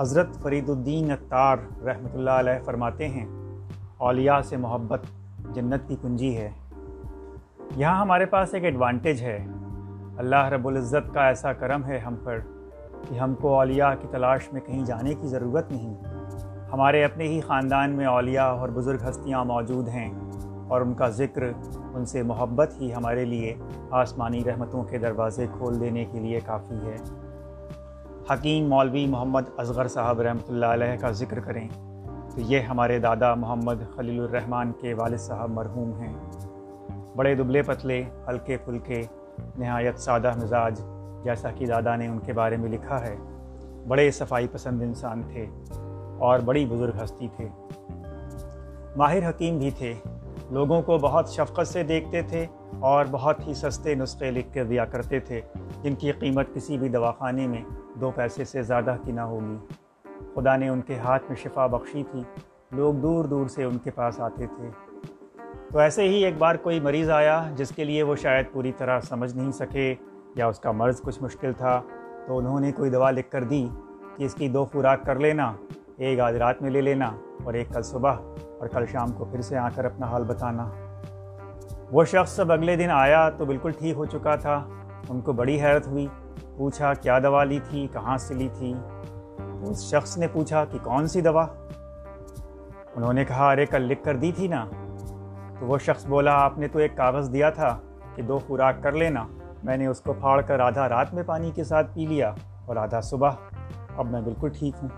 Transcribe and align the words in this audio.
حضرت 0.00 0.26
فرید 0.42 0.68
الدین 0.68 1.10
اتار 1.10 1.56
رحمۃ 1.84 2.14
اللہ 2.14 2.30
علیہ 2.30 2.64
فرماتے 2.64 3.08
ہیں، 3.08 3.26
اولیاء 3.96 4.40
سے 4.40 4.56
محبت 4.56 5.00
جنت 5.54 5.88
کی 5.88 5.96
کنجی 6.02 6.36
ہے۔ 6.36 6.50
یہاں 7.76 8.00
ہمارے 8.00 8.26
پاس 8.26 8.54
ایک 8.54 8.64
ایڈوانٹیج 8.64 9.22
ہے۔ 9.22 9.46
اللہ 10.16 10.46
رب 10.46 10.68
العزت 10.68 11.14
کا 11.14 11.26
ایسا 11.26 11.52
کرم 11.52 11.84
ہے 11.84 11.98
ہم 11.98 12.14
پر 12.24 12.38
کہ 13.08 13.18
ہم 13.18 13.34
کو 13.34 13.58
اولیاء 13.58 13.90
کی 14.00 14.08
تلاش 14.10 14.52
میں 14.52 14.60
کہیں 14.60 14.84
جانے 14.84 15.14
کی 15.14 15.26
ضرورت 15.26 15.72
نہیں۔ 15.72 15.94
ہمارے 16.72 17.04
اپنے 17.04 17.24
ہی 17.24 17.40
خاندان 17.40 17.90
میں 17.90 18.06
اولیاء 18.06 18.48
اور 18.48 18.68
بزرگ 18.68 19.10
ہستیاں 19.10 19.44
موجود 19.44 19.88
ہیں 19.88 20.14
اور 20.68 20.80
ان 20.80 20.94
کا 20.94 21.08
ذکر 21.08 21.42
ان 21.94 22.04
سے 22.04 22.22
محبت 22.22 22.72
ہی 22.80 22.94
ہمارے 22.94 23.24
لیے 23.24 23.54
آسمانی 23.90 24.44
رحمتوں 24.44 24.84
کے 24.84 24.98
دروازے 24.98 25.46
کھول 25.58 25.80
دینے 25.80 26.04
کے 26.04 26.20
لیے 26.20 26.40
کافی 26.40 26.74
ہے۔ 26.74 27.27
حکیم 28.32 28.68
مولوی 28.68 29.06
محمد 29.06 29.42
اصغر 29.56 29.88
صاحب 29.88 30.20
رحمۃ 30.20 30.48
اللہ 30.48 30.66
علیہ 30.66 30.96
کا 31.00 31.10
ذکر 31.10 31.40
کریں 31.40 31.68
تو 32.34 32.40
یہ 32.40 32.60
ہمارے 32.60 32.98
دادا 32.98 33.34
محمد 33.34 33.74
خلیل 33.96 34.20
الرحمن 34.20 34.72
کے 34.80 34.94
والد 34.94 35.18
صاحب 35.18 35.50
مرحوم 35.50 35.92
ہیں۔ 36.00 36.16
بڑے 37.16 37.34
دبلے 37.34 37.62
پتلے، 37.62 38.02
ہلکے 38.28 38.56
پھلکے، 38.56 39.02
نہایت 39.58 39.98
سادہ 39.98 40.32
مزاج 40.42 40.80
جیسا 41.24 41.50
کہ 41.50 41.66
دادا 41.66 41.96
نے 41.96 42.06
ان 42.06 42.18
کے 42.18 42.32
بارے 42.32 42.56
میں 42.56 42.70
لکھا 42.70 43.00
ہے۔ 43.00 43.16
بڑے 43.88 44.10
صفائی 44.10 44.46
پسند 44.52 44.82
انسان 44.82 45.22
تھے 45.22 45.46
اور 46.18 46.38
بڑی 46.38 46.66
بزرگ 46.66 47.04
ہستی 47.04 47.28
تھے۔ 47.36 47.48
ماہر 48.96 49.28
حکیم 49.28 49.58
بھی 49.58 49.70
تھے۔ 49.70 49.94
لوگوں 50.50 50.82
کو 50.82 50.98
بہت 50.98 51.28
شفقت 51.28 51.68
سے 51.68 51.82
دیکھتے 51.82 52.22
تھے 52.22 52.46
اور 52.80 53.04
بہت 53.10 53.46
ہی 53.46 53.54
سستے 53.54 53.94
نسخے 53.94 54.30
لکھ 54.30 54.54
کر 54.54 54.64
دیا 54.64 54.84
کرتے 54.84 55.20
تھے، 55.20 55.40
جن 55.82 55.94
کی 55.94 56.12
قیمت 56.12 56.54
کسی 56.54 56.78
بھی 56.78 56.88
دواخانے 56.88 57.46
میں 57.46 57.62
دو 58.00 58.10
پیسے 58.10 58.44
سے 58.44 58.62
زیادہ 58.62 58.96
کی 59.04 59.12
نہ 59.12 59.20
ہوگی۔ 59.20 59.56
خدا 60.34 60.56
نے 60.56 60.68
ان 60.68 60.80
کے 60.80 60.96
ہاتھ 60.96 61.22
میں 61.28 61.36
شفا 61.36 61.66
بخشی 61.66 62.02
تھی، 62.10 62.22
لوگ 62.72 62.94
دور 62.94 63.24
دور 63.24 63.46
سے 63.46 63.64
ان 63.64 63.78
کے 63.78 63.90
پاس 63.90 64.20
آتے 64.20 64.46
تھے۔ 64.46 64.68
تو 65.72 65.78
ایسے 65.78 66.02
ہی 66.02 66.24
ایک 66.24 66.34
بار 66.38 66.54
کوئی 66.54 66.80
مریض 66.80 67.10
آیا 67.10 67.50
جس 67.56 67.68
کے 67.76 67.84
لیے 67.84 68.02
وہ 68.02 68.16
شاید 68.16 68.46
پوری 68.52 68.72
طرح 68.72 69.00
سمجھ 69.00 69.36
نہیں 69.36 69.52
سکے 69.52 69.94
یا 70.34 70.46
اس 70.46 70.60
کا 70.60 70.72
مرض 70.72 71.00
کچھ 71.00 71.22
مشکل 71.22 71.52
تھا، 71.52 71.82
تو 72.26 72.38
انہوں 72.38 72.60
نے 72.60 72.72
کوئی 72.72 72.90
دوا 72.90 73.10
لکھ 73.10 73.30
کر 73.30 73.44
دی 73.44 73.68
کہ 74.16 74.24
اس 74.24 74.34
کی 74.34 74.48
دو 74.48 74.64
خوراک 74.64 75.04
کر 75.04 75.18
لینا، 75.18 75.52
ایک 75.96 76.20
آج 76.20 76.36
رات 76.36 76.62
میں 76.62 76.70
لے 76.70 76.80
لینا 76.80 77.10
اور 77.44 77.54
ایک 77.54 77.68
کل 77.72 77.82
صبح۔ 77.82 78.14
اور 78.58 78.68
کل 78.68 78.86
شام 78.86 79.12
کو 79.12 79.24
پھر 79.24 79.40
سے 79.40 79.58
آ 79.58 79.68
کر 79.74 79.84
اپنا 79.84 80.06
حال 80.06 80.24
بتانا۔ 80.24 80.70
وہ 81.92 82.04
شخص 82.04 82.36
سب 82.36 82.52
اگلے 82.52 82.76
دن 82.76 82.90
آیا 82.90 83.30
تو 83.30 83.44
بالکل 83.44 83.70
ٹھیک 83.70 83.96
ہو 83.96 84.04
چکا 84.04 84.36
تھا۔ 84.36 84.64
ان 85.08 85.20
کو 85.20 85.32
بڑی 85.32 85.60
حیرت 85.60 85.86
ہوئی۔ 85.86 86.06
پوچھا، 86.56 86.94
کیا 86.94 87.18
دوا 87.18 87.44
لی 87.44 87.58
تھی؟ 87.64 87.88
کہاں 87.92 88.16
سے 88.18 88.34
لی 88.34 88.48
تھی؟ 88.58 88.74
اس 89.62 89.90
شخص 89.90 90.18
نے 90.18 90.26
پوچھا، 90.28 90.64
کہ 90.64 90.78
کون 90.82 91.06
سی 91.06 91.20
دوا؟ 91.20 91.46
انہوں 92.96 93.12
نے 93.12 93.24
کہا، 93.24 93.50
ارے، 93.50 93.66
کل 93.66 93.82
لکھ 93.82 94.04
کر 94.04 94.16
دی 94.16 94.32
تھی 94.32 94.48
نا۔ 94.48 94.66
تو 95.58 95.66
وہ 95.66 95.78
شخص 95.78 96.06
بولا، 96.06 96.32
آپ 96.32 96.58
نے 96.58 96.68
تو 96.68 96.78
ایک 96.78 96.96
کاغذ 96.96 97.32
دیا 97.32 97.50
تھا 97.50 97.78
کہ 98.14 98.22
دو 98.22 98.38
خوراک 98.38 98.82
کر 98.82 98.92
لینا۔ 98.92 99.26
میں 99.62 99.76
نے 99.76 99.86
اس 99.86 100.00
کو 100.00 100.12
پھاڑ 100.12 100.40
کر 100.40 100.60
آدھا 100.60 100.88
رات 100.88 101.14
میں 101.14 101.22
پانی 101.26 101.50
کے 101.50 101.64
ساتھ 101.64 101.94
پی 101.94 102.06
لیا 102.06 102.34
اور 102.66 102.76
آدھا 102.76 103.00
صبح۔ 103.00 103.30
اب 103.96 104.06
میں 104.10 104.20
بالکل 104.20 104.48
ٹھیک 104.48 104.74
ہوں۔ 104.82 104.88